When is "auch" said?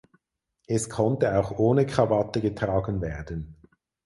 1.37-1.59